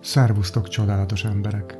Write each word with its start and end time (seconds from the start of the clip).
Szervusztok, 0.00 0.68
csodálatos 0.68 1.24
emberek! 1.24 1.78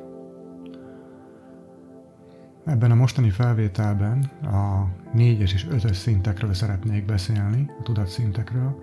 Ebben 2.65 2.91
a 2.91 2.95
mostani 2.95 3.31
felvételben 3.31 4.23
a 4.43 4.89
négyes 5.13 5.53
és 5.53 5.67
ötös 5.71 5.97
szintekről 5.97 6.55
szeretnék 6.55 7.05
beszélni, 7.05 7.71
a 7.79 7.83
tudatszintekről, 7.83 8.83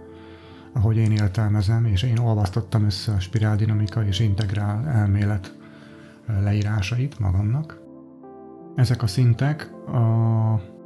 ahogy 0.73 0.97
én 0.97 1.11
értelmezem, 1.11 1.85
és 1.85 2.03
én 2.03 2.17
olvasztottam 2.17 2.85
össze 2.85 3.11
a 3.11 3.19
spiráldinamika 3.19 4.05
és 4.05 4.19
integrál 4.19 4.87
elmélet 4.87 5.55
leírásait 6.25 7.19
magamnak. 7.19 7.79
Ezek 8.75 9.03
a 9.03 9.07
szintek 9.07 9.71
a 9.87 10.76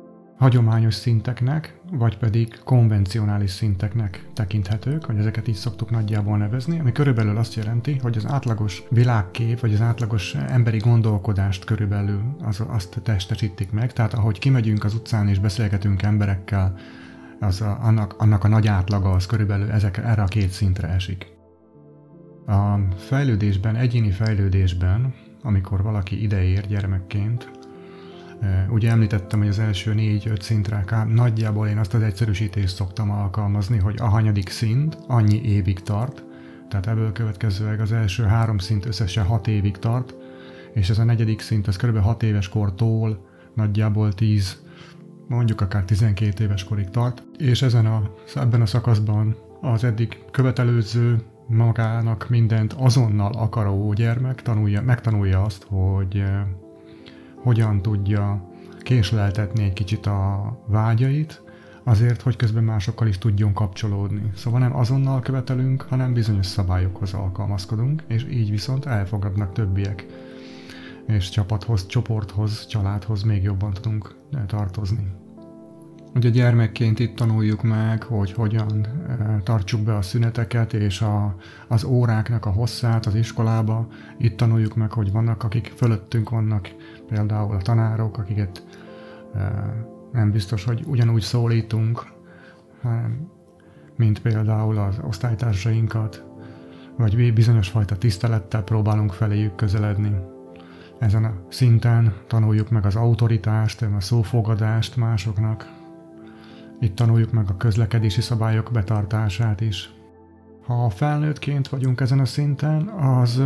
hagyományos 0.42 0.94
szinteknek, 0.94 1.80
vagy 1.92 2.18
pedig 2.18 2.60
konvencionális 2.64 3.52
szinteknek 3.52 4.26
tekinthetők, 4.34 5.06
hogy 5.06 5.18
ezeket 5.18 5.48
így 5.48 5.56
szoktuk 5.56 5.90
nagyjából 5.90 6.38
nevezni, 6.38 6.80
ami 6.80 6.92
körülbelül 6.92 7.38
azt 7.38 7.54
jelenti, 7.56 7.98
hogy 8.02 8.18
az 8.18 8.26
átlagos 8.26 8.84
világkép, 8.90 9.60
vagy 9.60 9.74
az 9.74 9.82
átlagos 9.82 10.36
emberi 10.36 10.78
gondolkodást 10.78 11.66
körülbelül 11.66 12.22
az, 12.44 12.64
azt 12.68 13.00
testesítik 13.04 13.72
meg. 13.72 13.94
Tehát 13.94 14.14
ahogy 14.14 14.40
kimegyünk 14.40 14.84
az 14.84 14.94
utcán 14.94 15.28
és 15.28 15.40
beszélgetünk 15.40 16.02
emberekkel, 16.02 16.78
az 17.40 17.62
a, 17.62 17.78
annak, 17.82 18.16
annak 18.18 18.44
a 18.44 18.48
nagy 18.48 18.68
átlaga 18.68 19.12
az 19.12 19.26
körülbelül 19.26 19.72
ezek, 19.72 19.98
erre 19.98 20.22
a 20.22 20.28
két 20.28 20.50
szintre 20.50 20.88
esik. 20.88 21.28
A 22.48 22.76
fejlődésben, 22.96 23.76
egyéni 23.76 24.12
fejlődésben, 24.12 25.14
amikor 25.42 25.82
valaki 25.82 26.24
ideér 26.24 26.68
gyermekként, 26.68 27.61
Ugye 28.70 28.90
említettem, 28.90 29.40
hogy 29.40 29.48
az 29.48 29.60
első 29.60 29.94
négy-öt 29.94 30.42
szintre 30.42 30.86
nagyjából 31.08 31.68
én 31.68 31.78
azt 31.78 31.94
az 31.94 32.02
egyszerűsítést 32.02 32.76
szoktam 32.76 33.12
alkalmazni, 33.12 33.78
hogy 33.78 33.96
a 34.00 34.08
hanyadik 34.08 34.50
szint 34.50 34.98
annyi 35.08 35.42
évig 35.44 35.80
tart, 35.80 36.24
tehát 36.70 36.88
ebből 36.88 37.12
következőleg 37.12 37.80
az 37.80 37.92
első 37.92 38.24
három 38.24 38.58
szint 38.58 38.86
összesen 38.86 39.26
hat 39.26 39.48
évig 39.48 39.78
tart, 39.78 40.16
és 40.74 40.90
ez 40.90 41.00
a 41.00 41.04
negyedik 41.04 41.40
szint 41.40 41.68
az 41.68 41.76
kb. 41.76 41.98
6 41.98 42.24
éves 42.24 42.50
kortól 42.50 43.26
nagyjából 43.56 44.14
10, 44.14 44.62
mondjuk 45.28 45.62
akár 45.62 45.84
12 45.84 46.44
éves 46.44 46.64
korig 46.64 46.90
tart, 46.90 47.24
és 47.38 47.62
ezen 47.62 47.86
a, 47.86 48.14
ebben 48.36 48.62
a 48.62 48.66
szakaszban 48.66 49.36
az 49.62 49.84
eddig 49.84 50.20
követelőző 50.32 51.22
magának 51.48 52.30
mindent 52.30 52.74
azonnal 52.74 53.32
akaró 53.34 53.94
gyermek 53.94 54.42
tanulja, 54.42 54.82
megtanulja 54.82 55.44
azt, 55.44 55.66
hogy 55.70 56.24
hogyan 57.44 57.82
tudja 57.82 58.50
késleltetni 58.80 59.64
egy 59.64 59.74
kicsit 59.74 60.06
a 60.06 60.52
vágyait, 60.68 61.42
azért, 61.84 62.22
hogy 62.22 62.36
közben 62.36 62.64
másokkal 62.64 63.08
is 63.08 63.18
tudjon 63.18 63.54
kapcsolódni. 63.54 64.32
Szóval 64.36 64.60
nem 64.60 64.76
azonnal 64.76 65.20
követelünk, 65.20 65.82
hanem 65.82 66.14
bizonyos 66.14 66.46
szabályokhoz 66.46 67.14
alkalmazkodunk, 67.14 68.04
és 68.08 68.26
így 68.30 68.50
viszont 68.50 68.86
elfogadnak 68.86 69.54
többiek. 69.54 70.06
És 71.08 71.30
csapathoz, 71.30 71.86
csoporthoz, 71.86 72.66
családhoz 72.66 73.24
még 73.24 73.44
jobban 73.44 73.74
tudunk 73.74 74.16
tartozni. 74.48 75.20
Ugye 76.16 76.30
gyermekként 76.30 77.00
itt 77.00 77.16
tanuljuk 77.16 77.64
meg, 77.64 78.04
hogy 78.04 78.32
hogyan 78.32 78.88
tartsuk 79.44 79.82
be 79.82 79.96
a 79.96 80.02
szüneteket 80.02 80.74
és 80.74 81.02
a, 81.02 81.36
az 81.68 81.84
óráknak 81.84 82.46
a 82.46 82.50
hosszát 82.50 83.06
az 83.06 83.16
iskolába. 83.16 83.88
Itt 84.18 84.38
tanuljuk 84.38 84.76
meg, 84.76 84.92
hogy 84.92 85.12
vannak, 85.12 85.44
akik 85.44 85.74
fölöttünk 85.76 86.30
vannak, 86.30 86.70
például 87.12 87.56
a 87.56 87.62
tanárok, 87.62 88.18
akiket 88.18 88.64
nem 90.12 90.32
biztos, 90.32 90.64
hogy 90.64 90.84
ugyanúgy 90.86 91.22
szólítunk, 91.22 92.06
mint 93.96 94.22
például 94.22 94.78
az 94.78 95.00
osztálytársainkat, 95.04 96.24
vagy 96.98 97.34
bizonyos 97.34 97.70
fajta 97.70 97.98
tisztelettel 97.98 98.64
próbálunk 98.64 99.14
feléjük 99.14 99.56
közeledni. 99.56 100.16
Ezen 101.00 101.24
a 101.24 101.34
szinten 101.50 102.14
tanuljuk 102.28 102.70
meg 102.70 102.86
az 102.86 102.96
autoritást, 102.96 103.82
a 103.82 104.00
szófogadást 104.00 104.96
másoknak, 104.96 105.70
itt 106.80 106.96
tanuljuk 106.96 107.32
meg 107.32 107.50
a 107.50 107.58
közlekedési 107.58 108.22
szabályok 108.22 108.70
betartását 108.72 109.62
is. 109.62 110.01
Ha 110.78 110.90
felnőttként 110.90 111.68
vagyunk 111.68 112.02
ezen 112.02 112.20
a 112.20 112.26
szinten, 112.26 112.88
az, 112.88 113.42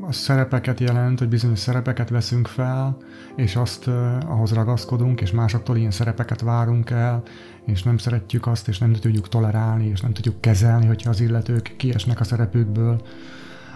az 0.00 0.16
szerepeket 0.16 0.80
jelent, 0.80 1.18
hogy 1.18 1.28
bizonyos 1.28 1.58
szerepeket 1.58 2.08
veszünk 2.08 2.46
fel, 2.46 2.96
és 3.36 3.56
azt 3.56 3.86
ahhoz 4.26 4.52
ragaszkodunk, 4.52 5.20
és 5.20 5.30
másoktól 5.30 5.76
ilyen 5.76 5.90
szerepeket 5.90 6.40
várunk 6.40 6.90
el, 6.90 7.22
és 7.66 7.82
nem 7.82 7.98
szeretjük 7.98 8.46
azt, 8.46 8.68
és 8.68 8.78
nem 8.78 8.92
tudjuk 8.92 9.28
tolerálni, 9.28 9.86
és 9.86 10.00
nem 10.00 10.12
tudjuk 10.12 10.40
kezelni, 10.40 10.86
hogyha 10.86 11.10
az 11.10 11.20
illetők 11.20 11.74
kiesnek 11.76 12.20
a 12.20 12.24
szerepükből. 12.24 13.02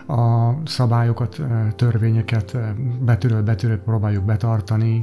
A 0.06 0.52
szabályokat, 0.64 1.40
törvényeket 1.76 2.56
betűről 3.00 3.42
betűről 3.42 3.78
próbáljuk 3.78 4.24
betartani, 4.24 5.00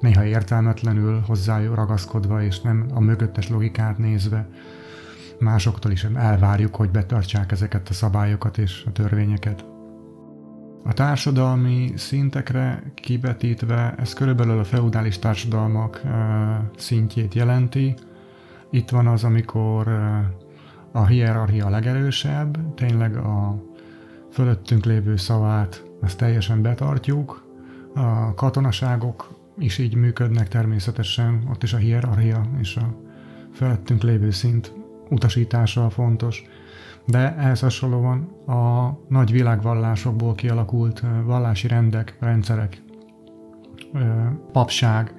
néha 0.00 0.24
értelmetlenül 0.24 1.20
hozzájuk 1.26 1.74
ragaszkodva, 1.74 2.42
és 2.42 2.60
nem 2.60 2.86
a 2.94 3.00
mögöttes 3.00 3.48
logikát 3.48 3.98
nézve. 3.98 4.48
Másoktól 5.38 5.92
is 5.92 6.04
elvárjuk, 6.04 6.76
hogy 6.76 6.90
betartsák 6.90 7.52
ezeket 7.52 7.88
a 7.88 7.92
szabályokat 7.92 8.58
és 8.58 8.84
a 8.86 8.92
törvényeket. 8.92 9.64
A 10.84 10.92
társadalmi 10.92 11.92
szintekre 11.96 12.82
kibetítve 12.94 13.94
ez 13.98 14.12
körülbelül 14.12 14.58
a 14.58 14.64
feudális 14.64 15.18
társadalmak 15.18 16.02
szintjét 16.76 17.34
jelenti. 17.34 17.94
Itt 18.70 18.90
van 18.90 19.06
az, 19.06 19.24
amikor 19.24 19.88
a 20.92 21.06
hierarchia 21.06 21.68
legerősebb, 21.68 22.74
tényleg 22.74 23.16
a 23.16 23.62
fölöttünk 24.32 24.84
lévő 24.84 25.16
szavát 25.16 25.84
ezt 26.02 26.18
teljesen 26.18 26.62
betartjuk, 26.62 27.44
a 27.94 28.34
katonaságok 28.34 29.34
is 29.58 29.78
így 29.78 29.94
működnek 29.94 30.48
természetesen, 30.48 31.42
ott 31.50 31.62
is 31.62 31.72
a 31.72 31.76
hierarchia 31.76 32.50
és 32.60 32.76
a 32.76 32.96
felettünk 33.52 34.02
lévő 34.02 34.30
szint 34.30 34.72
utasítása 35.10 35.90
fontos, 35.90 36.44
de 37.06 37.36
ehhez 37.36 37.60
hasonlóan 37.60 38.18
a 38.46 38.92
nagy 39.08 39.32
világvallásokból 39.32 40.34
kialakult 40.34 41.02
vallási 41.24 41.68
rendek, 41.68 42.16
rendszerek, 42.20 42.82
papság 44.52 45.14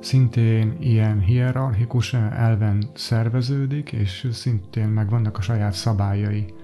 szintén 0.00 0.76
ilyen 0.78 1.20
hierarchikus 1.20 2.14
elven 2.14 2.84
szerveződik, 2.94 3.92
és 3.92 4.28
szintén 4.32 4.88
megvannak 4.88 5.38
a 5.38 5.40
saját 5.40 5.72
szabályai. 5.72 6.54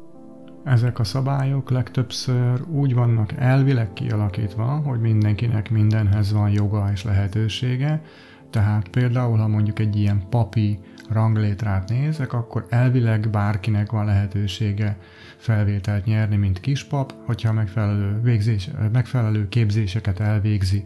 Ezek 0.64 0.98
a 0.98 1.04
szabályok 1.04 1.70
legtöbbször 1.70 2.62
úgy 2.68 2.94
vannak 2.94 3.32
elvileg 3.32 3.92
kialakítva, 3.92 4.64
hogy 4.64 5.00
mindenkinek 5.00 5.70
mindenhez 5.70 6.32
van 6.32 6.50
joga 6.50 6.88
és 6.92 7.04
lehetősége, 7.04 8.02
tehát 8.50 8.88
például, 8.88 9.38
ha 9.38 9.48
mondjuk 9.48 9.78
egy 9.78 9.96
ilyen 9.96 10.22
papi 10.28 10.78
ranglétrát 11.10 11.88
nézek, 11.88 12.32
akkor 12.32 12.66
elvileg 12.68 13.30
bárkinek 13.30 13.90
van 13.90 14.04
lehetősége 14.04 14.98
felvételt 15.36 16.04
nyerni, 16.04 16.36
mint 16.36 16.60
kispap, 16.60 17.14
hogyha 17.24 17.52
megfelelő, 17.52 18.20
végzés, 18.20 18.70
megfelelő 18.92 19.48
képzéseket 19.48 20.20
elvégzi, 20.20 20.84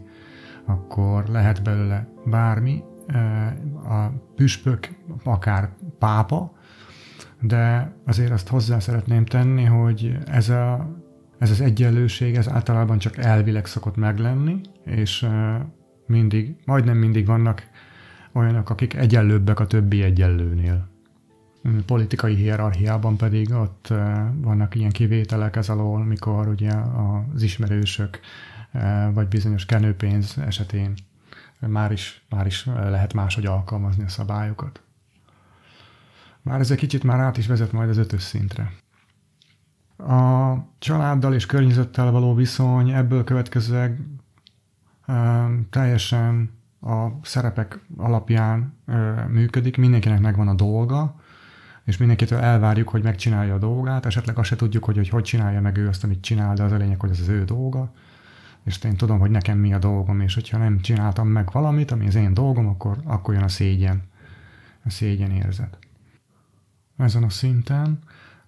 akkor 0.65 1.25
lehet 1.25 1.63
belőle 1.63 2.07
bármi, 2.25 2.83
a 3.87 4.07
püspök, 4.35 4.89
akár 5.23 5.69
pápa, 5.99 6.53
de 7.41 7.93
azért 8.05 8.31
azt 8.31 8.47
hozzá 8.47 8.79
szeretném 8.79 9.25
tenni, 9.25 9.63
hogy 9.63 10.17
ez, 10.25 10.49
a, 10.49 10.89
ez 11.37 11.49
az 11.49 11.61
egyenlőség, 11.61 12.35
ez 12.35 12.49
általában 12.49 12.97
csak 12.97 13.17
elvileg 13.17 13.65
szokott 13.65 13.95
meglenni, 13.95 14.61
és 14.85 15.27
mindig, 16.05 16.55
majdnem 16.65 16.97
mindig 16.97 17.25
vannak 17.25 17.63
olyanok, 18.33 18.69
akik 18.69 18.93
egyenlőbbek 18.93 19.59
a 19.59 19.67
többi 19.67 20.03
egyenlőnél. 20.03 20.89
Politikai 21.85 22.35
hierarchiában 22.35 23.17
pedig 23.17 23.51
ott 23.51 23.87
vannak 24.35 24.75
ilyen 24.75 24.91
kivételek 24.91 25.55
ez 25.55 25.69
alól, 25.69 26.03
mikor 26.03 26.47
ugye 26.47 26.73
az 26.73 27.41
ismerősök 27.41 28.19
vagy 29.13 29.27
bizonyos 29.27 29.65
kenőpénz 29.65 30.37
esetén 30.37 30.93
már 31.59 31.91
is, 31.91 32.25
már 32.29 32.45
is 32.45 32.65
lehet 32.65 33.13
máshogy 33.13 33.45
alkalmazni 33.45 34.03
a 34.03 34.09
szabályokat. 34.09 34.81
Már 36.41 36.59
ez 36.59 36.71
egy 36.71 36.77
kicsit 36.77 37.03
már 37.03 37.19
át 37.19 37.37
is 37.37 37.47
vezet 37.47 37.71
majd 37.71 37.89
az 37.89 37.97
ötös 37.97 38.21
szintre. 38.21 38.71
A 39.97 40.53
családdal 40.79 41.33
és 41.33 41.45
környezettel 41.45 42.11
való 42.11 42.33
viszony 42.33 42.89
ebből 42.89 43.23
következőleg 43.23 44.01
teljesen 45.69 46.59
a 46.81 47.07
szerepek 47.21 47.79
alapján 47.97 48.77
működik, 49.27 49.77
mindenkinek 49.77 50.19
megvan 50.19 50.47
a 50.47 50.53
dolga, 50.53 51.15
és 51.83 51.97
mindenkitől 51.97 52.39
elvárjuk, 52.39 52.89
hogy 52.89 53.03
megcsinálja 53.03 53.53
a 53.53 53.57
dolgát, 53.57 54.05
esetleg 54.05 54.37
azt 54.37 54.47
se 54.47 54.55
tudjuk, 54.55 54.83
hogy 54.83 54.95
hogy, 54.95 55.09
hogy 55.09 55.23
csinálja 55.23 55.61
meg 55.61 55.77
ő 55.77 55.87
azt, 55.87 56.03
amit 56.03 56.21
csinál, 56.21 56.55
de 56.55 56.63
az 56.63 56.71
a 56.71 56.77
lényeg, 56.77 56.99
hogy 56.99 57.09
ez 57.09 57.19
az 57.19 57.27
ő 57.27 57.43
dolga, 57.43 57.93
és 58.63 58.83
én 58.83 58.95
tudom, 58.95 59.19
hogy 59.19 59.31
nekem 59.31 59.57
mi 59.57 59.73
a 59.73 59.79
dolgom, 59.79 60.21
és 60.21 60.33
hogyha 60.33 60.57
nem 60.57 60.79
csináltam 60.79 61.27
meg 61.27 61.51
valamit, 61.51 61.91
ami 61.91 62.07
az 62.07 62.15
én 62.15 62.33
dolgom, 62.33 62.67
akkor, 62.67 62.97
akkor 63.03 63.33
jön 63.33 63.43
a 63.43 63.47
szégyen, 63.47 64.03
a 64.85 64.89
szégyen 64.89 65.31
érzet. 65.31 65.77
Ezen 66.97 67.23
a 67.23 67.29
szinten, 67.29 67.99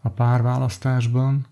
a 0.02 0.10
párválasztásban. 0.10 1.46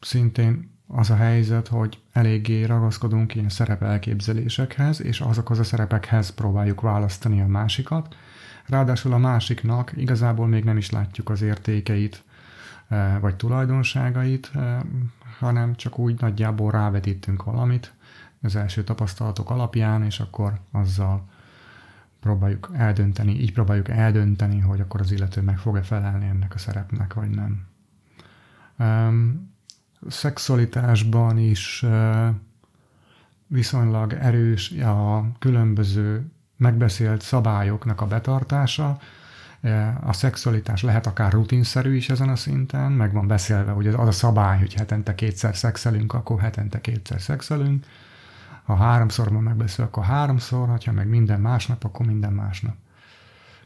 szintén 0.00 0.71
az 0.94 1.10
a 1.10 1.16
helyzet, 1.16 1.68
hogy 1.68 2.00
eléggé 2.12 2.64
ragaszkodunk 2.64 3.34
ilyen 3.34 3.48
szerep 3.48 3.82
elképzelésekhez, 3.82 5.02
és 5.02 5.20
azokhoz 5.20 5.58
a 5.58 5.64
szerepekhez 5.64 6.30
próbáljuk 6.30 6.80
választani 6.80 7.40
a 7.40 7.46
másikat. 7.46 8.16
Ráadásul 8.66 9.12
a 9.12 9.18
másiknak 9.18 9.92
igazából 9.96 10.46
még 10.46 10.64
nem 10.64 10.76
is 10.76 10.90
látjuk 10.90 11.28
az 11.28 11.42
értékeit, 11.42 12.22
eh, 12.88 13.20
vagy 13.20 13.36
tulajdonságait, 13.36 14.50
eh, 14.54 14.80
hanem 15.38 15.74
csak 15.74 15.98
úgy 15.98 16.20
nagyjából 16.20 16.70
rávetítünk 16.70 17.42
valamit 17.42 17.92
az 18.42 18.56
első 18.56 18.84
tapasztalatok 18.84 19.50
alapján, 19.50 20.02
és 20.02 20.20
akkor 20.20 20.60
azzal 20.70 21.28
próbáljuk 22.20 22.70
eldönteni, 22.72 23.40
így 23.40 23.52
próbáljuk 23.52 23.88
eldönteni, 23.88 24.58
hogy 24.58 24.80
akkor 24.80 25.00
az 25.00 25.12
illető 25.12 25.40
meg 25.40 25.58
fog-e 25.58 25.82
felelni 25.82 26.26
ennek 26.26 26.54
a 26.54 26.58
szerepnek, 26.58 27.14
vagy 27.14 27.30
nem. 27.30 27.66
Szexualitásban 30.08 31.38
is 31.38 31.84
viszonylag 33.46 34.12
erős 34.12 34.70
a 34.70 35.26
különböző 35.38 36.30
megbeszélt 36.56 37.20
szabályoknak 37.20 38.00
a 38.00 38.06
betartása. 38.06 38.98
A 40.00 40.12
szexualitás 40.12 40.82
lehet 40.82 41.06
akár 41.06 41.32
rutinszerű 41.32 41.94
is 41.94 42.08
ezen 42.08 42.28
a 42.28 42.36
szinten, 42.36 42.92
meg 42.92 43.12
van 43.12 43.26
beszélve, 43.26 43.70
hogy 43.70 43.86
az 43.86 44.08
a 44.08 44.12
szabály, 44.12 44.58
hogy 44.58 44.74
hetente 44.74 45.14
kétszer 45.14 45.56
szexelünk, 45.56 46.12
akkor 46.12 46.40
hetente 46.40 46.80
kétszer 46.80 47.20
szexelünk 47.20 47.84
ha 48.64 48.74
háromszor 48.74 49.32
van 49.32 49.42
megbeszél, 49.42 49.84
akkor 49.84 50.04
háromszor, 50.04 50.68
ha 50.84 50.92
meg 50.92 51.08
minden 51.08 51.40
másnap, 51.40 51.84
akkor 51.84 52.06
minden 52.06 52.32
másnap. 52.32 52.74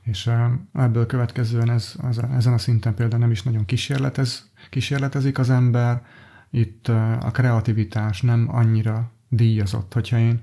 És 0.03 0.31
ebből 0.73 1.07
következően 1.07 1.71
ez, 1.71 1.95
az, 2.03 2.21
ezen 2.37 2.53
a 2.53 2.59
szinten 2.59 2.95
például 2.95 3.21
nem 3.21 3.31
is 3.31 3.43
nagyon 3.43 3.65
kísérletez, 3.65 4.51
kísérletezik 4.71 5.39
az 5.39 5.51
ember, 5.51 6.03
itt 6.57 6.89
a 7.21 7.31
kreativitás 7.33 8.21
nem 8.21 8.49
annyira 8.51 9.11
díjazott. 9.29 9.93
Hogyha 9.93 10.19
én 10.19 10.41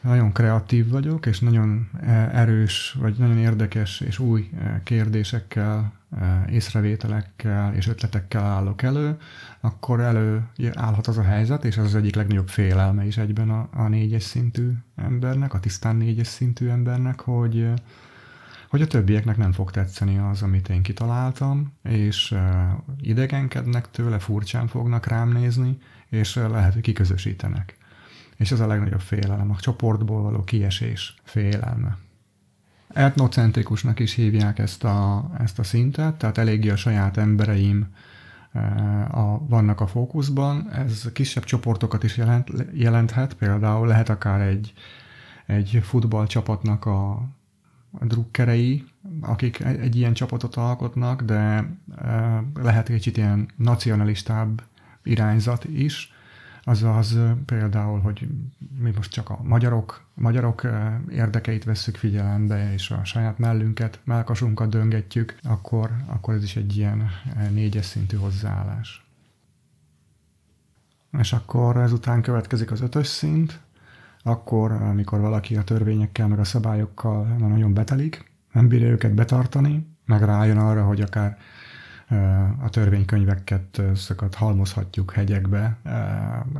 nagyon 0.00 0.32
kreatív 0.32 0.88
vagyok, 0.88 1.26
és 1.26 1.40
nagyon 1.40 1.90
erős, 2.32 2.96
vagy 3.00 3.14
nagyon 3.18 3.38
érdekes 3.38 4.00
és 4.00 4.18
új 4.18 4.50
kérdésekkel 4.82 5.92
észrevételekkel 6.50 7.74
és 7.74 7.88
ötletekkel 7.88 8.42
állok 8.42 8.82
elő, 8.82 9.16
akkor 9.60 10.00
elő 10.00 10.42
állhat 10.72 11.06
az 11.06 11.18
a 11.18 11.22
helyzet, 11.22 11.64
és 11.64 11.76
az 11.76 11.84
az 11.84 11.94
egyik 11.94 12.14
legnagyobb 12.14 12.48
félelme 12.48 13.06
is 13.06 13.16
egyben 13.16 13.50
a, 13.50 13.68
a 13.72 13.88
négyes 13.88 14.22
szintű 14.22 14.70
embernek, 14.96 15.54
a 15.54 15.60
tisztán 15.60 15.96
négyes 15.96 16.26
szintű 16.26 16.68
embernek, 16.68 17.20
hogy, 17.20 17.72
hogy 18.74 18.82
a 18.82 18.86
többieknek 18.86 19.36
nem 19.36 19.52
fog 19.52 19.70
tetszeni 19.70 20.18
az, 20.18 20.42
amit 20.42 20.68
én 20.68 20.82
kitaláltam, 20.82 21.72
és 21.82 22.34
idegenkednek 23.00 23.90
tőle, 23.90 24.18
furcsán 24.18 24.66
fognak 24.66 25.06
rám 25.06 25.32
nézni, 25.32 25.78
és 26.08 26.34
lehet, 26.34 26.72
hogy 26.72 26.82
kiközösítenek. 26.82 27.76
És 28.36 28.50
ez 28.52 28.60
a 28.60 28.66
legnagyobb 28.66 29.00
félelem, 29.00 29.50
a 29.50 29.60
csoportból 29.60 30.22
való 30.22 30.44
kiesés 30.44 31.14
félelme 31.22 31.98
etnocentrikusnak 32.88 34.00
is 34.00 34.14
hívják 34.14 34.58
ezt 34.58 34.84
a, 34.84 35.30
ezt 35.38 35.58
a 35.58 35.62
szintet, 35.62 36.14
tehát 36.14 36.38
eléggé 36.38 36.70
a 36.70 36.76
saját 36.76 37.16
embereim 37.16 37.86
a, 39.10 39.46
vannak 39.46 39.80
a 39.80 39.86
fókuszban. 39.86 40.70
Ez 40.72 41.12
kisebb 41.12 41.44
csoportokat 41.44 42.02
is 42.02 42.16
jelent, 42.16 42.50
jelenthet, 42.72 43.34
például 43.34 43.86
lehet 43.86 44.08
akár 44.08 44.40
egy, 44.40 44.72
egy 45.46 45.80
futballcsapatnak 45.82 46.84
a 46.84 47.28
drukkerei, 48.00 48.84
akik 49.20 49.60
egy, 49.60 49.96
ilyen 49.96 50.12
csapatot 50.12 50.54
alkotnak, 50.56 51.22
de 51.22 51.70
e, 51.96 52.42
lehet 52.54 52.86
kicsit 52.86 53.16
ilyen 53.16 53.48
nacionalistább 53.56 54.62
irányzat 55.02 55.64
is, 55.64 56.12
azaz 56.64 57.18
például, 57.46 58.00
hogy 58.00 58.28
mi 58.78 58.92
most 58.96 59.10
csak 59.10 59.30
a 59.30 59.40
magyarok, 59.42 60.04
magyarok 60.14 60.66
érdekeit 61.10 61.64
vesszük 61.64 61.96
figyelembe, 61.96 62.72
és 62.72 62.90
a 62.90 63.04
saját 63.04 63.38
mellünket, 63.38 64.00
melkasunkat 64.04 64.68
döngetjük, 64.68 65.38
akkor, 65.42 65.90
akkor 66.06 66.34
ez 66.34 66.42
is 66.42 66.56
egy 66.56 66.76
ilyen 66.76 67.10
négyes 67.50 67.86
szintű 67.86 68.16
hozzáállás. 68.16 69.06
És 71.18 71.32
akkor 71.32 71.76
ezután 71.76 72.22
következik 72.22 72.70
az 72.70 72.80
ötös 72.80 73.06
szint, 73.06 73.60
akkor, 74.26 74.72
amikor 74.72 75.20
valaki 75.20 75.56
a 75.56 75.64
törvényekkel, 75.64 76.28
meg 76.28 76.38
a 76.38 76.44
szabályokkal 76.44 77.24
nagyon 77.24 77.74
betelik, 77.74 78.30
nem 78.52 78.68
bírja 78.68 78.88
őket 78.88 79.14
betartani, 79.14 79.86
meg 80.06 80.22
rájön 80.22 80.58
arra, 80.58 80.84
hogy 80.84 81.00
akár 81.00 81.38
a 82.62 82.68
törvénykönyveket 82.68 83.82
szokat 83.94 84.34
halmozhatjuk 84.34 85.12
hegyekbe. 85.12 85.76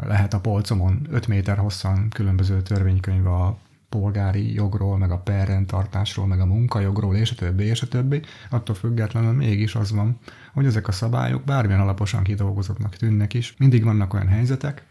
Lehet 0.03 0.35
a 0.35 0.41
polcomon 0.41 1.07
5 1.11 1.27
méter 1.27 1.57
hosszan 1.57 2.09
különböző 2.09 2.63
törvénykönyv 2.63 3.27
a 3.27 3.59
polgári 3.89 4.55
jogról, 4.55 4.99
meg 4.99 5.11
a 5.11 5.19
perrendtartásról, 5.19 6.27
meg 6.27 6.41
a 6.41 6.47
munkajogról, 6.47 7.17
és 7.17 7.31
a 7.31 7.35
többi, 7.35 7.65
és 7.65 7.83
a 7.83 7.89
többi. 7.89 8.23
Attól 8.51 8.75
függetlenül 8.75 9.33
mégis 9.33 9.75
az 9.75 9.93
van, 9.93 10.19
hogy 10.53 10.67
ezek 10.67 10.89
a 10.89 10.93
szabályok 10.93 11.45
bármilyen 11.45 11.81
alaposan 11.81 12.23
kidolgozottnak 12.23 12.97
tűnnek 12.97 13.35
is, 13.35 13.55
mindig 13.59 13.85
vannak 13.85 14.15
olyan 14.15 14.29
helyzetek, 14.29 14.85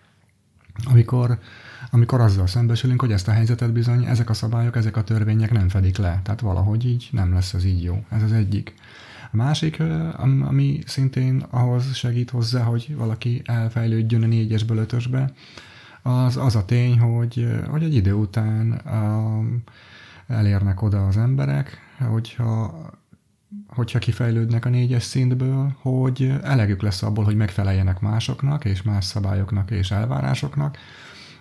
amikor, 0.91 1.39
amikor 1.91 2.21
azzal 2.21 2.47
szembesülünk, 2.47 3.01
hogy 3.01 3.11
ezt 3.11 3.27
a 3.27 3.31
helyzetet 3.31 3.71
bizony 3.71 4.05
ezek 4.05 4.29
a 4.29 4.33
szabályok, 4.33 4.75
ezek 4.75 4.97
a 4.97 5.03
törvények 5.03 5.51
nem 5.51 5.69
fedik 5.69 5.97
le. 5.97 6.19
Tehát 6.23 6.41
valahogy 6.41 6.85
így 6.85 7.09
nem 7.11 7.33
lesz 7.33 7.53
az 7.53 7.63
így 7.63 7.83
jó. 7.83 8.05
Ez 8.09 8.23
az 8.23 8.31
egyik. 8.31 8.73
A 9.31 9.35
másik, 9.35 9.79
ami 10.41 10.79
szintén 10.85 11.45
ahhoz 11.49 11.95
segít 11.95 12.29
hozzá, 12.29 12.63
hogy 12.63 12.95
valaki 12.95 13.41
elfejlődjön 13.45 14.23
a 14.23 14.27
négyesből 14.27 14.77
ötösbe, 14.77 15.33
az, 16.01 16.37
az 16.37 16.55
a 16.55 16.65
tény, 16.65 16.99
hogy, 16.99 17.47
hogy 17.69 17.83
egy 17.83 17.95
idő 17.95 18.13
után 18.13 18.81
um, 18.85 19.63
elérnek 20.27 20.81
oda 20.81 21.07
az 21.07 21.17
emberek, 21.17 21.79
hogyha 22.09 22.91
hogyha 23.67 23.99
kifejlődnek 23.99 24.65
a 24.65 24.69
négyes 24.69 25.03
szintből, 25.03 25.75
hogy 25.81 26.33
elegük 26.43 26.81
lesz 26.81 27.03
abból, 27.03 27.23
hogy 27.23 27.35
megfeleljenek 27.35 27.99
másoknak, 27.99 28.65
és 28.65 28.81
más 28.81 29.05
szabályoknak 29.05 29.71
és 29.71 29.91
elvárásoknak, 29.91 30.77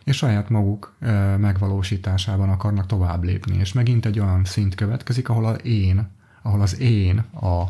és 0.04 0.16
saját 0.16 0.48
maguk 0.48 0.94
megvalósításában 1.38 2.48
akarnak 2.48 2.86
tovább 2.86 3.22
lépni. 3.22 3.56
És 3.56 3.72
megint 3.72 4.06
egy 4.06 4.18
olyan 4.18 4.44
szint 4.44 4.74
következik, 4.74 5.28
ahol 5.28 5.46
az 5.46 5.64
én, 5.64 6.08
ahol 6.42 6.60
az 6.60 6.80
én 6.80 7.18
a 7.18 7.64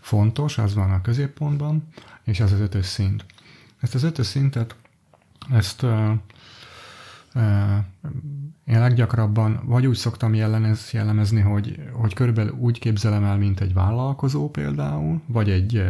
fontos, 0.00 0.58
az 0.58 0.74
van 0.74 0.90
a 0.90 1.00
középpontban, 1.00 1.88
és 2.24 2.40
az 2.40 2.52
az 2.52 2.60
ötös 2.60 2.86
szint. 2.86 3.24
Ezt 3.80 3.94
az 3.94 4.02
ötös 4.02 4.26
szintet, 4.26 4.76
ezt 5.52 5.82
én 8.64 8.80
leggyakrabban 8.80 9.60
vagy 9.64 9.86
úgy 9.86 9.96
szoktam 9.96 10.34
jellemez, 10.34 10.90
jellemezni, 10.92 11.40
hogy, 11.40 11.80
hogy 11.92 12.14
körülbelül 12.14 12.52
úgy 12.52 12.78
képzelem 12.78 13.24
el, 13.24 13.36
mint 13.38 13.60
egy 13.60 13.72
vállalkozó 13.72 14.50
például, 14.50 15.20
vagy 15.26 15.50
egy 15.50 15.84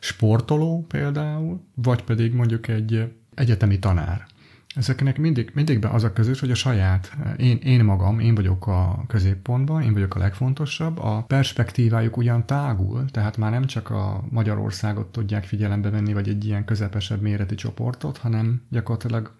sportoló 0.00 0.84
például, 0.88 1.60
vagy 1.74 2.04
pedig 2.04 2.32
mondjuk 2.32 2.68
egy 2.68 3.12
egyetemi 3.34 3.78
tanár. 3.78 4.26
Ezeknek 4.74 5.18
mindig, 5.18 5.50
mindig 5.54 5.78
be 5.78 5.88
az 5.88 6.04
a 6.04 6.12
közös, 6.12 6.40
hogy 6.40 6.50
a 6.50 6.54
saját, 6.54 7.16
én, 7.36 7.56
én 7.56 7.84
magam, 7.84 8.18
én 8.18 8.34
vagyok 8.34 8.66
a 8.66 9.04
középpontban, 9.06 9.82
én 9.82 9.92
vagyok 9.92 10.14
a 10.14 10.18
legfontosabb, 10.18 10.98
a 10.98 11.22
perspektívájuk 11.22 12.16
ugyan 12.16 12.46
tágul, 12.46 13.04
tehát 13.10 13.36
már 13.36 13.50
nem 13.50 13.64
csak 13.64 13.90
a 13.90 14.24
Magyarországot 14.30 15.06
tudják 15.06 15.44
figyelembe 15.44 15.90
venni, 15.90 16.12
vagy 16.12 16.28
egy 16.28 16.44
ilyen 16.44 16.64
közepesebb 16.64 17.20
méretű 17.20 17.54
csoportot, 17.54 18.18
hanem 18.18 18.62
gyakorlatilag 18.68 19.32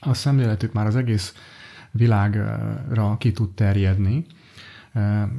a 0.00 0.14
szemléletük 0.14 0.72
már 0.72 0.86
az 0.86 0.96
egész 0.96 1.34
világra 1.90 3.16
ki 3.18 3.32
tud 3.32 3.54
terjedni, 3.54 4.26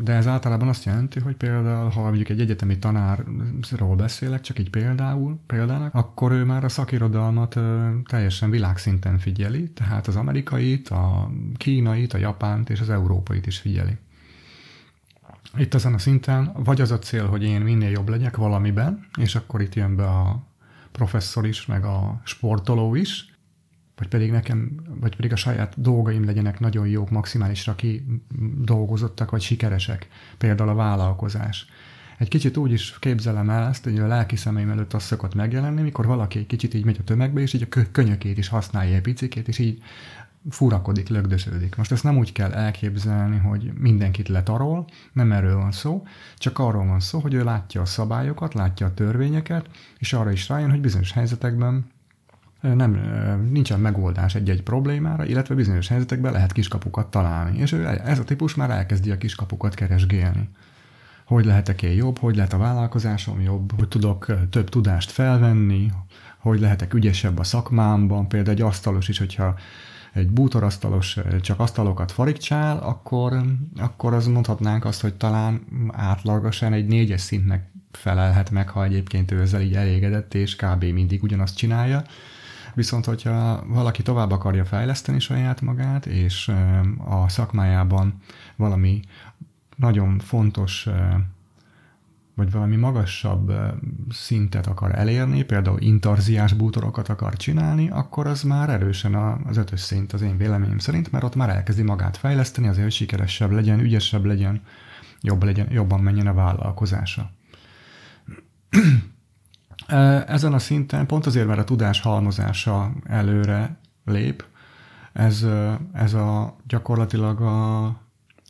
de 0.02 0.14
ez 0.14 0.28
általában 0.28 0.68
azt 0.68 0.86
jelenti, 0.86 1.20
hogy 1.20 1.36
például, 1.36 1.90
ha 1.90 2.02
mondjuk 2.02 2.30
egy 2.30 2.40
egyetemi 2.40 2.80
tanárról 2.80 3.96
beszélek, 3.96 4.42
csak 4.42 4.60
így 4.60 4.70
például, 4.70 5.40
példának, 5.48 5.96
akkor 5.96 6.32
ő 6.32 6.44
már 6.44 6.64
a 6.64 6.70
szakirodalmat 6.70 7.60
teljesen 8.06 8.50
világszinten 8.50 9.18
figyeli, 9.18 9.70
tehát 9.70 10.08
az 10.08 10.16
amerikait, 10.16 10.90
a 10.90 11.32
kínait, 11.58 12.14
a 12.14 12.18
japánt 12.18 12.70
és 12.70 12.80
az 12.80 12.90
európait 12.90 13.48
is 13.48 13.60
figyeli. 13.60 13.98
Itt 15.58 15.74
ezen 15.74 15.94
a 15.94 15.98
szinten 15.98 16.52
vagy 16.56 16.82
az 16.82 16.92
a 16.92 17.00
cél, 17.00 17.28
hogy 17.28 17.44
én 17.44 17.62
minél 17.62 17.90
jobb 17.90 18.10
legyek 18.10 18.38
valamiben, 18.38 19.08
és 19.20 19.36
akkor 19.36 19.62
itt 19.62 19.76
jön 19.76 19.96
be 19.96 20.06
a 20.06 20.44
professzor 20.92 21.48
is, 21.48 21.66
meg 21.66 21.86
a 21.86 22.22
sportoló 22.24 22.96
is, 22.96 23.37
vagy 23.98 24.08
pedig 24.08 24.32
nekem, 24.32 24.72
vagy 25.00 25.16
pedig 25.16 25.32
a 25.32 25.36
saját 25.36 25.82
dolgaim 25.82 26.26
legyenek 26.26 26.60
nagyon 26.60 26.88
jók, 26.88 27.10
maximálisra 27.10 27.76
dolgozottak, 28.58 29.32
vagy 29.32 29.42
sikeresek. 29.42 30.08
Például 30.38 30.70
a 30.70 30.76
vállalkozás. 30.76 31.68
Egy 32.18 32.28
kicsit 32.28 32.58
úgy 32.58 32.72
is 32.72 33.00
képzelem 33.00 33.50
el 33.50 33.68
ezt, 33.68 33.84
hogy 33.84 34.00
a 34.00 34.08
lelki 34.08 34.36
szemeim 34.36 34.70
előtt 34.70 34.94
az 34.94 35.04
szokott 35.04 35.34
megjelenni, 35.36 35.82
mikor 35.82 36.06
valaki 36.06 36.40
egy 36.40 36.46
kicsit 36.46 36.74
így 36.74 36.86
megy 36.86 36.98
a 37.00 37.04
tömegbe, 37.04 37.42
és 37.42 37.54
így 37.54 37.68
a 37.70 37.82
könyökét 37.92 38.38
is 38.38 38.48
használja 38.48 38.96
egy 38.96 39.02
picikét, 39.02 39.48
és 39.48 39.60
így 39.60 39.82
furakodik, 40.50 41.10
lögdösödik. 41.10 41.76
Most 41.76 41.92
ezt 41.92 42.04
nem 42.04 42.18
úgy 42.18 42.32
kell 42.32 42.52
elképzelni, 42.52 43.38
hogy 43.38 43.72
mindenkit 43.74 44.28
letarol, 44.28 44.88
nem 45.14 45.32
erről 45.32 45.56
van 45.56 45.72
szó, 45.72 46.06
csak 46.38 46.60
arról 46.60 46.86
van 46.86 47.00
szó, 47.00 47.20
hogy 47.20 47.34
ő 47.34 47.44
látja 47.44 47.82
a 47.82 47.86
szabályokat, 47.86 48.54
látja 48.54 48.86
a 48.86 48.94
törvényeket, 48.94 49.70
és 49.98 50.14
arra 50.14 50.32
is 50.32 50.50
rájön, 50.50 50.70
hogy 50.70 50.82
bizonyos 50.82 51.12
helyzetekben 51.12 51.86
nem, 52.62 52.92
nincsen 53.52 53.80
megoldás 53.80 54.36
egy-egy 54.36 54.64
problémára, 54.64 55.26
illetve 55.26 55.56
bizonyos 55.56 55.88
helyzetekben 55.88 56.32
lehet 56.32 56.52
kiskapukat 56.52 57.08
találni. 57.08 57.58
És 57.58 57.74
ez 58.06 58.20
a 58.20 58.24
típus 58.24 58.56
már 58.56 58.70
elkezdi 58.70 59.12
a 59.12 59.18
kiskapukat 59.18 59.74
keresgélni. 59.74 60.50
Hogy 61.26 61.46
lehetek 61.46 61.82
én 61.82 61.96
jobb, 61.96 62.18
hogy 62.18 62.36
lehet 62.36 62.54
a 62.54 62.58
vállalkozásom 62.58 63.42
jobb, 63.42 63.72
hogy 63.78 63.88
tudok 63.88 64.26
több 64.50 64.70
tudást 64.70 65.12
felvenni, 65.12 65.92
hogy 66.38 66.60
lehetek 66.60 66.94
ügyesebb 66.94 67.40
a 67.40 67.44
szakmámban, 67.44 68.28
például 68.28 68.56
egy 68.56 68.62
asztalos 68.62 69.08
is, 69.08 69.18
hogyha 69.18 69.56
egy 70.14 70.30
bútorasztalos 70.30 71.18
csak 71.42 71.60
asztalokat 71.60 72.12
farigcsál, 72.12 72.78
akkor, 72.78 73.42
akkor 73.78 74.14
az 74.14 74.28
mondhatnánk 74.28 74.86
azt, 74.86 75.02
hogy 75.02 75.14
talán 75.14 75.62
átlagosan 75.92 76.74
egy 76.74 76.88
négyes 76.88 77.22
szintnek 77.22 77.72
felelhet 77.92 78.52
meg, 78.52 78.70
ha 78.70 78.84
egyébként 78.84 79.32
ő 79.32 79.42
ezzel 79.42 79.62
így 79.62 79.76
elégedett, 79.76 80.34
és 80.34 80.56
kb. 80.56 80.84
mindig 80.84 81.24
ugyanazt 81.24 81.58
csinálja. 81.58 82.04
Viszont, 82.78 83.06
hogyha 83.06 83.64
valaki 83.68 84.02
tovább 84.02 84.32
akarja 84.32 84.66
fejleszteni 84.66 85.20
saját 85.20 85.62
magát, 85.62 86.06
és 86.06 86.52
a 87.06 87.30
szakmájában 87.30 88.22
valami 88.56 89.02
nagyon 89.76 90.20
fontos 90.20 90.88
vagy 92.36 92.52
valami 92.52 92.76
magasabb 92.76 93.54
szintet 94.10 94.68
akar 94.68 94.96
elérni, 94.96 95.44
például 95.44 95.82
intarziás 95.82 96.54
bútorokat 96.54 97.10
akar 97.10 97.36
csinálni, 97.36 97.90
akkor 97.90 98.28
az 98.28 98.44
már 98.44 98.70
erősen 98.70 99.16
az 99.46 99.58
ötös 99.58 99.80
szint 99.80 100.14
az 100.14 100.22
én 100.22 100.38
véleményem 100.38 100.78
szerint, 100.78 101.12
mert 101.12 101.24
ott 101.24 101.36
már 101.36 101.50
elkezdi 101.50 101.82
magát 101.82 102.18
fejleszteni, 102.18 102.68
azért, 102.68 102.92
sikeresebb 102.92 103.52
legyen, 103.52 103.80
ügyesebb 103.80 104.26
legyen, 104.26 104.62
jobb 105.22 105.44
legyen, 105.44 105.68
jobban 105.72 106.00
menjen 106.00 106.28
a 106.28 106.34
vállalkozása. 106.34 107.32
Ezen 110.28 110.54
a 110.54 110.60
szinten 110.60 111.06
pont 111.06 111.26
azért, 111.26 111.48
mert 111.48 111.60
a 111.60 111.64
tudás 111.64 112.02
halmozása 112.02 112.92
előre 113.06 113.78
lép, 114.06 114.46
ez, 115.14 115.46
ez 115.94 116.14
a 116.14 116.56
gyakorlatilag 116.68 117.42
a, 117.42 117.86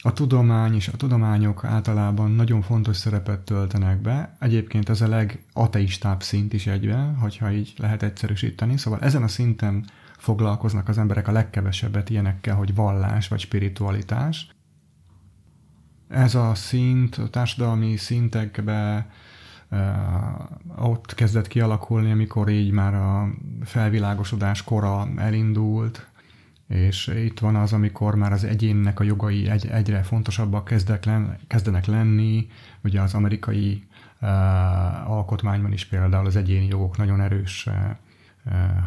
a 0.02 0.14
tudomány 0.14 0.76
és 0.76 0.88
a 0.88 0.98
tudományok 0.98 1.64
általában 1.64 2.32
nagyon 2.32 2.62
fontos 2.62 2.98
szerepet 2.98 3.40
töltenek 3.40 4.02
be. 4.02 4.36
Egyébként 4.40 4.90
ez 4.90 5.02
a 5.02 5.08
legateistább 5.08 6.24
szint 6.24 6.54
is 6.54 6.68
egyben, 6.68 7.16
hogyha 7.16 7.52
így 7.52 7.74
lehet 7.78 8.04
egyszerűsíteni. 8.04 8.78
Szóval 8.78 9.00
ezen 9.00 9.24
a 9.24 9.28
szinten 9.28 9.86
foglalkoznak 10.18 10.88
az 10.88 10.98
emberek 10.98 11.28
a 11.28 11.32
legkevesebbet 11.32 12.10
ilyenekkel, 12.10 12.56
hogy 12.56 12.76
vallás 12.76 13.28
vagy 13.28 13.40
spiritualitás. 13.40 14.50
Ez 16.08 16.36
a 16.36 16.56
szint 16.56 17.16
a 17.16 17.30
társadalmi 17.30 17.98
szintekbe 17.98 19.10
ott 20.78 21.14
kezdett 21.14 21.48
kialakulni, 21.48 22.12
amikor 22.12 22.50
így 22.50 22.72
már 22.72 22.94
a 22.94 23.30
felvilágosodás 23.64 24.64
kora 24.64 25.08
elindult, 25.18 26.08
és 26.68 27.08
itt 27.08 27.40
van 27.40 27.56
az, 27.56 27.74
amikor 27.74 28.16
már 28.16 28.32
az 28.32 28.44
egyénnek 28.44 29.00
a 29.00 29.04
jogai 29.04 29.50
egy, 29.50 29.68
egyre 29.68 30.04
fontosabbak 30.04 30.66
kezdek 30.66 31.06
len, 31.06 31.38
kezdenek 31.48 31.86
lenni, 31.86 32.48
ugye 32.84 33.02
az 33.02 33.14
amerikai 33.14 33.88
uh, 34.22 35.12
alkotmányban 35.12 35.72
is 35.72 35.86
például 35.86 36.26
az 36.26 36.36
egyéni 36.36 36.68
jogok 36.68 36.98
nagyon 36.98 37.22
erős 37.22 37.66
uh, 37.66 37.74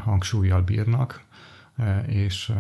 hangsúlyjal 0.05 0.63
bírnak, 0.63 1.25
uh, 1.79 2.15
és 2.15 2.53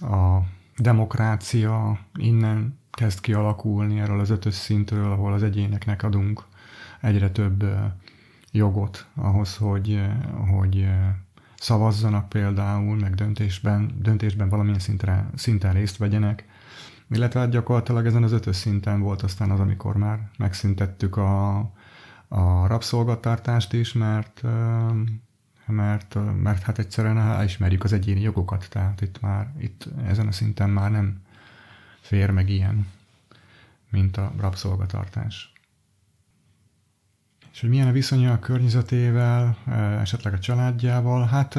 a 0.00 0.38
demokrácia 0.76 1.98
innen 2.14 2.78
kezd 2.90 3.20
kialakulni 3.20 4.00
erről 4.00 4.20
az 4.20 4.30
ötös 4.30 4.54
szintről, 4.54 5.12
ahol 5.12 5.32
az 5.32 5.42
egyéneknek 5.42 6.02
adunk 6.02 6.44
egyre 7.00 7.30
több 7.30 7.64
jogot 8.52 9.06
ahhoz, 9.14 9.56
hogy, 9.56 10.00
hogy 10.50 10.88
szavazzanak 11.56 12.28
például, 12.28 12.96
meg 12.96 13.14
döntésben, 13.14 13.94
döntésben 13.98 14.48
valamilyen 14.48 14.78
szintre, 14.78 15.30
szinten 15.34 15.72
részt 15.72 15.96
vegyenek, 15.96 16.44
illetve 17.10 17.40
hát 17.40 17.50
gyakorlatilag 17.50 18.06
ezen 18.06 18.22
az 18.22 18.32
ötös 18.32 18.56
szinten 18.56 19.00
volt 19.00 19.22
aztán 19.22 19.50
az, 19.50 19.60
amikor 19.60 19.96
már 19.96 20.30
megszüntettük 20.38 21.16
a, 21.16 21.58
a 22.28 22.66
rabszolgatartást 22.66 23.72
is, 23.72 23.92
mert 23.92 24.42
mert, 25.66 26.16
mert 26.42 26.62
hát 26.62 26.78
egyszerűen 26.78 27.18
elismerjük 27.18 27.84
az 27.84 27.92
egyéni 27.92 28.20
jogokat, 28.20 28.66
tehát 28.70 29.00
itt 29.00 29.20
már, 29.20 29.52
itt 29.58 29.88
ezen 30.06 30.26
a 30.26 30.32
szinten 30.32 30.70
már 30.70 30.90
nem 30.90 31.22
fér 32.00 32.30
meg 32.30 32.48
ilyen, 32.48 32.86
mint 33.90 34.16
a 34.16 34.32
rabszolgatartás 34.36 35.52
és 37.52 37.60
hogy 37.60 37.68
milyen 37.68 37.88
a 37.88 37.92
viszonya 37.92 38.32
a 38.32 38.38
környezetével, 38.38 39.56
esetleg 40.00 40.32
a 40.32 40.38
családjával, 40.38 41.26
hát 41.26 41.58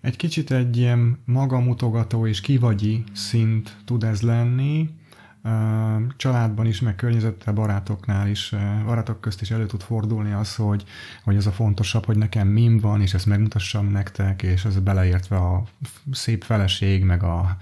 egy 0.00 0.16
kicsit 0.16 0.50
egy 0.50 0.76
ilyen 0.76 1.18
magamutogató 1.24 2.26
és 2.26 2.40
kivagyi 2.40 3.04
szint 3.12 3.76
tud 3.84 4.04
ez 4.04 4.20
lenni, 4.20 4.90
családban 6.16 6.66
is, 6.66 6.80
meg 6.80 6.94
környezettel, 6.94 7.52
barátoknál 7.52 8.28
is, 8.28 8.54
barátok 8.84 9.20
közt 9.20 9.40
is 9.40 9.50
elő 9.50 9.66
tud 9.66 9.82
fordulni 9.82 10.32
az, 10.32 10.54
hogy, 10.54 10.84
hogy 11.24 11.36
ez 11.36 11.46
a 11.46 11.52
fontosabb, 11.52 12.04
hogy 12.04 12.16
nekem 12.16 12.48
mim 12.48 12.78
van, 12.78 13.00
és 13.00 13.14
ezt 13.14 13.26
megmutassam 13.26 13.90
nektek, 13.90 14.42
és 14.42 14.64
ez 14.64 14.78
beleértve 14.78 15.36
a 15.36 15.64
szép 16.12 16.44
feleség, 16.44 17.04
meg 17.04 17.22
a 17.22 17.56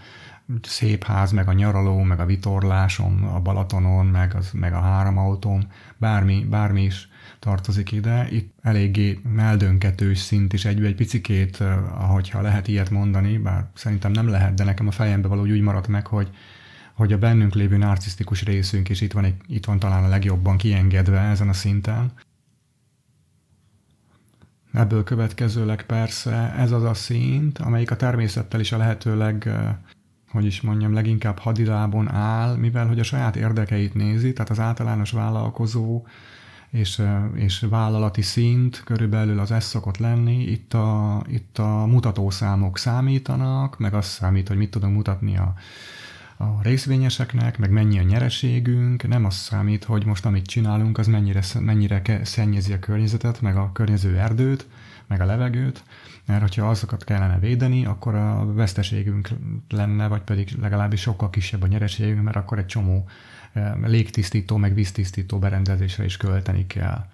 szép 0.63 1.05
ház, 1.05 1.33
meg 1.33 1.49
a 1.49 1.53
nyaraló, 1.53 2.03
meg 2.03 2.21
a 2.21 2.27
vitorlásom 2.27 3.25
a 3.35 3.41
Balatonon, 3.41 4.07
meg, 4.07 4.35
az, 4.35 4.51
meg 4.53 4.73
a 4.73 4.81
három 4.81 5.19
autóm, 5.19 5.61
bármi, 5.97 6.47
bármi 6.51 6.83
is 6.83 7.09
tartozik 7.39 7.93
ide. 7.93 8.27
Itt 8.31 8.55
eléggé 8.63 9.21
meldönketős 9.35 10.19
szint 10.19 10.53
is 10.53 10.65
egy, 10.65 10.85
egy 10.85 10.95
picikét, 10.95 11.57
ahogyha 11.95 12.41
lehet 12.41 12.69
ilyet 12.69 12.91
mondani, 12.91 13.39
bár 13.39 13.71
szerintem 13.75 14.13
nem 14.13 14.29
lehet, 14.29 14.55
de 14.55 14.65
nekem 14.65 14.87
a 14.87 14.91
fejembe 14.91 15.29
valahogy 15.29 15.51
úgy 15.51 15.61
maradt 15.61 15.89
meg, 15.89 16.07
hogy, 16.07 16.31
hogy 16.93 17.13
a 17.13 17.19
bennünk 17.19 17.55
lévő 17.55 17.77
narcisztikus 17.77 18.45
részünk 18.45 18.89
is 18.89 19.01
itt 19.01 19.13
van, 19.13 19.25
egy, 19.25 19.37
itt 19.47 19.65
van 19.65 19.79
talán 19.79 20.05
a 20.05 20.09
legjobban 20.09 20.57
kiengedve 20.57 21.21
ezen 21.21 21.49
a 21.49 21.53
szinten. 21.53 22.13
Ebből 24.73 25.05
következőleg 25.05 25.83
persze 25.83 26.55
ez 26.59 26.71
az 26.71 26.83
a 26.83 26.95
szint, 26.95 27.59
amelyik 27.59 27.91
a 27.91 27.97
természettel 27.97 28.61
is 28.61 28.73
a 28.73 28.77
lehetőleg 28.77 29.51
hogy 30.33 30.45
is 30.45 30.61
mondjam, 30.61 30.93
leginkább 30.93 31.39
hadilábon 31.39 32.11
áll, 32.11 32.57
mivel 32.57 32.87
hogy 32.87 32.99
a 32.99 33.03
saját 33.03 33.37
érdekeit 33.37 33.95
nézi, 33.95 34.33
tehát 34.33 34.51
az 34.51 34.61
általános 34.61 35.11
vállalkozó 35.11 36.03
és, 36.73 37.03
és 37.35 37.67
vállalati 37.71 38.23
szint 38.23 38.83
körülbelül 38.85 39.39
az 39.39 39.51
ez 39.51 39.65
szokott 39.65 39.97
lenni. 39.97 40.43
Itt 40.43 40.75
a, 40.75 41.23
itt 41.29 41.59
a 41.59 41.87
mutatószámok 41.87 42.79
számítanak, 42.79 43.79
meg 43.79 43.95
az 43.95 44.07
számít, 44.07 44.49
hogy 44.49 44.57
mit 44.57 44.71
tudunk 44.71 44.95
mutatni 44.95 45.37
a, 45.37 45.55
a 46.37 46.63
részvényeseknek, 46.63 47.59
meg 47.59 47.71
mennyi 47.71 47.99
a 47.99 48.03
nyereségünk, 48.03 49.09
nem 49.09 49.25
az 49.25 49.35
számít, 49.35 49.85
hogy 49.85 50.05
most 50.07 50.27
amit 50.27 50.47
csinálunk, 50.47 50.99
az 50.99 51.07
mennyire, 51.07 51.43
mennyire 51.61 52.03
szennyezi 52.23 52.73
a 52.73 52.79
környezetet, 52.79 53.41
meg 53.41 53.57
a 53.57 53.71
környező 53.73 54.19
erdőt, 54.19 54.67
meg 55.07 55.21
a 55.21 55.25
levegőt, 55.25 55.83
mert 56.27 56.41
hogyha 56.41 56.69
azokat 56.69 57.05
kellene 57.05 57.39
védeni, 57.39 57.87
akkor 57.87 58.15
a 58.15 58.53
veszteségünk 58.53 59.29
lenne, 59.69 60.07
vagy 60.07 60.23
pedig 60.23 60.57
legalábbis 60.61 61.01
sokkal 61.01 61.31
kisebb 61.31 61.63
a 61.63 61.67
nyereségünk, 61.67 62.23
mert 62.23 62.37
akkor 62.37 62.59
egy 62.59 62.67
csomó 62.67 63.05
eh, 63.53 63.73
légtisztító, 63.85 64.57
meg 64.57 64.75
víztisztító 64.75 65.39
berendezésre 65.39 66.05
is 66.05 66.17
költeni 66.17 66.67
kell. 66.67 67.05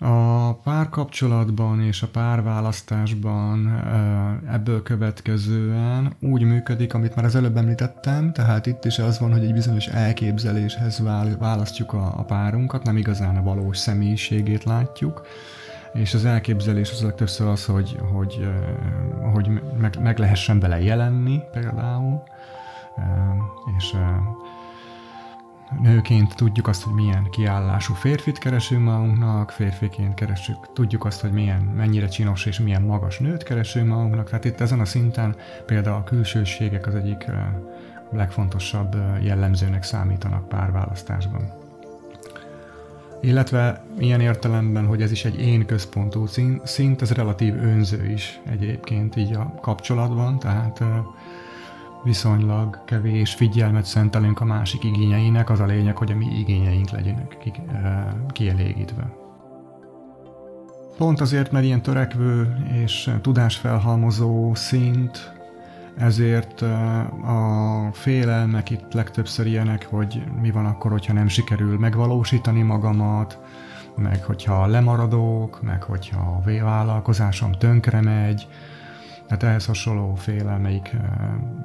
A 0.00 0.54
párkapcsolatban 0.54 1.80
és 1.80 2.02
a 2.02 2.08
párválasztásban 2.08 3.68
eh, 3.68 4.54
ebből 4.54 4.82
következően 4.82 6.12
úgy 6.20 6.42
működik, 6.42 6.94
amit 6.94 7.14
már 7.14 7.24
az 7.24 7.34
előbb 7.34 7.56
említettem, 7.56 8.32
tehát 8.32 8.66
itt 8.66 8.84
is 8.84 8.98
az 8.98 9.18
van, 9.18 9.32
hogy 9.32 9.44
egy 9.44 9.52
bizonyos 9.52 9.86
elképzeléshez 9.86 11.02
választjuk 11.38 11.92
a 11.92 12.24
párunkat, 12.26 12.82
nem 12.82 12.96
igazán 12.96 13.36
a 13.36 13.42
valós 13.42 13.78
személyiségét 13.78 14.64
látjuk, 14.64 15.26
és 15.92 16.14
az 16.14 16.24
elképzelés 16.24 16.90
az 16.90 17.02
legtöbbször 17.02 17.46
az, 17.46 17.64
hogy, 17.64 17.98
hogy, 18.12 18.48
hogy 19.32 19.50
meg, 19.78 19.98
meg 20.02 20.18
lehessen 20.18 20.60
vele 20.60 20.80
jelenni 20.80 21.40
például, 21.52 22.22
és 23.76 23.96
nőként 25.82 26.34
tudjuk 26.34 26.68
azt, 26.68 26.82
hogy 26.82 26.94
milyen 26.94 27.30
kiállású 27.30 27.94
férfit 27.94 28.38
keresünk 28.38 28.84
magunknak, 28.84 29.50
férfiként 29.50 30.14
keresünk, 30.14 30.72
tudjuk 30.72 31.04
azt, 31.04 31.20
hogy 31.20 31.32
milyen, 31.32 31.60
mennyire 31.60 32.08
csinos 32.08 32.46
és 32.46 32.60
milyen 32.60 32.82
magas 32.82 33.18
nőt 33.18 33.42
keresünk 33.42 33.88
magunknak. 33.88 34.28
Tehát 34.28 34.44
itt 34.44 34.60
ezen 34.60 34.80
a 34.80 34.84
szinten 34.84 35.36
például 35.66 35.96
a 35.96 36.04
külsőségek 36.04 36.86
az 36.86 36.94
egyik 36.94 37.26
legfontosabb 38.10 38.96
jellemzőnek 39.20 39.82
számítanak 39.82 40.48
párválasztásban. 40.48 41.57
Illetve 43.20 43.84
ilyen 43.98 44.20
értelemben, 44.20 44.86
hogy 44.86 45.02
ez 45.02 45.10
is 45.10 45.24
egy 45.24 45.40
én 45.40 45.66
központú 45.66 46.26
szint, 46.64 47.02
ez 47.02 47.12
relatív 47.12 47.56
önző 47.56 48.10
is 48.10 48.40
egyébként 48.50 49.16
így 49.16 49.32
a 49.32 49.54
kapcsolatban, 49.60 50.38
tehát 50.38 50.82
viszonylag 52.04 52.84
kevés 52.84 53.34
figyelmet 53.34 53.84
szentelünk 53.84 54.40
a 54.40 54.44
másik 54.44 54.84
igényeinek, 54.84 55.50
az 55.50 55.60
a 55.60 55.66
lényeg, 55.66 55.96
hogy 55.96 56.12
a 56.12 56.16
mi 56.16 56.26
igényeink 56.38 56.90
legyenek 56.90 57.36
kielégítve. 58.28 59.12
Pont 60.96 61.20
azért, 61.20 61.52
mert 61.52 61.64
ilyen 61.64 61.82
törekvő 61.82 62.56
és 62.82 63.10
tudásfelhalmozó 63.22 64.54
szint, 64.54 65.32
ezért 65.98 66.60
a 67.22 67.88
félelmek 67.92 68.70
itt 68.70 68.92
legtöbbször 68.92 69.46
ilyenek, 69.46 69.86
hogy 69.86 70.22
mi 70.40 70.50
van 70.50 70.66
akkor, 70.66 70.90
hogyha 70.90 71.12
nem 71.12 71.28
sikerül 71.28 71.78
megvalósítani 71.78 72.62
magamat, 72.62 73.38
meg 73.96 74.24
hogyha 74.24 74.66
lemaradok, 74.66 75.62
meg 75.62 75.82
hogyha 75.82 76.42
a 76.46 76.64
vállalkozásom 76.64 77.52
tönkre 77.52 78.00
megy, 78.00 78.48
tehát 79.26 79.42
ehhez 79.42 79.66
hasonló 79.66 80.14
félelmeik 80.14 80.96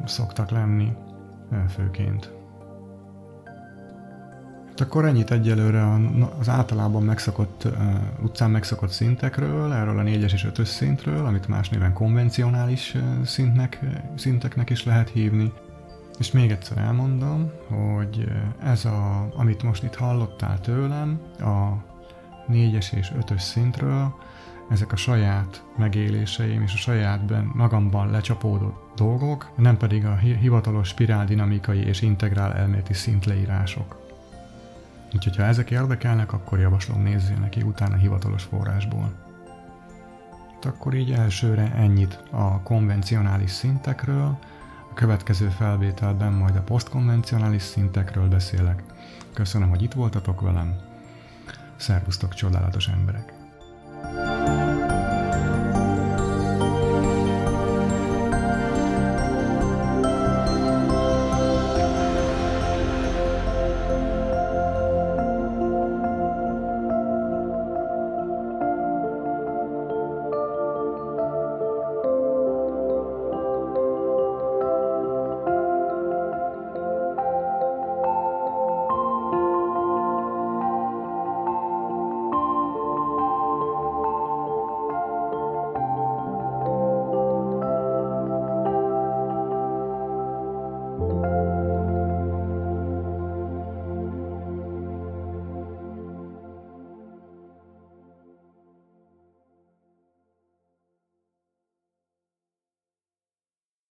szoktak 0.06 0.50
lenni 0.50 0.92
főként. 1.70 2.43
Hát 4.74 4.82
akkor 4.82 5.06
ennyit 5.06 5.32
egyelőre 5.32 5.88
az 6.40 6.50
általában 6.50 7.04
megszokott, 7.04 7.68
utcán 8.22 8.52
megszokott 8.52 8.90
szintekről, 8.90 9.74
erről 9.74 10.00
a 10.00 10.04
4-es 10.04 10.34
és 10.34 10.48
5-ös 10.54 10.66
szintről, 10.66 11.26
amit 11.26 11.48
más 11.48 11.70
néven 11.70 11.94
konvencionális 11.94 12.96
szintnek, 13.26 13.80
szinteknek 14.16 14.70
is 14.70 14.84
lehet 14.84 15.10
hívni. 15.10 15.52
És 16.20 16.32
még 16.32 16.52
egyszer 16.52 16.78
elmondom, 16.78 17.52
hogy 17.68 18.32
ez 18.64 18.86
a, 18.86 19.30
amit 19.36 19.64
most 19.64 19.84
itt 19.84 19.96
hallottál 19.96 20.60
tőlem, 20.60 21.20
a 21.40 21.84
4-es 22.52 22.94
és 22.94 23.12
5-ös 23.20 23.42
szintről, 23.42 24.14
ezek 24.70 24.92
a 24.92 24.96
saját 24.96 25.64
megéléseim 25.78 26.62
és 26.62 26.74
a 26.74 26.78
saját 26.78 27.22
magamban 27.54 28.12
lecsapódott 28.12 28.92
dolgok, 28.96 29.52
nem 29.58 29.78
pedig 29.78 30.06
a 30.06 30.16
hivatalos 30.16 30.88
spiráldinamikai 30.88 31.80
és 31.86 32.02
integrál 32.02 32.54
elméleti 32.54 32.94
szintleírások. 32.94 34.03
Úgyhogy 35.14 35.36
ha 35.36 35.44
ezek 35.44 35.72
érdekelnek, 35.72 36.34
akkor 36.34 36.60
javaslom 36.60 37.02
nézzél 37.02 37.38
neki 37.38 37.62
utána 37.62 37.96
hivatalos 37.96 38.44
forrásból. 38.44 39.12
Akkor 40.62 40.94
így 40.94 41.12
elsőre 41.12 41.74
ennyit 41.76 42.24
a 42.32 42.62
konvencionális 42.62 43.52
szintekről, 43.52 44.38
a 44.90 44.94
következő 44.94 45.50
felvételben 45.50 46.34
majd 46.34 46.56
a 46.56 46.62
posztkonvencionális 46.62 47.62
szintekről 47.62 48.28
beszélek. 48.28 48.84
Köszönöm, 49.34 49.70
hogy 49.70 49.82
itt 49.82 49.94
voltatok 49.94 50.42
velem. 50.42 50.76
Szervusztok, 51.76 52.34
csodálatos 52.34 52.88
emberek! 52.88 53.33